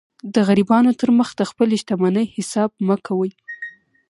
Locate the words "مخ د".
1.17-1.41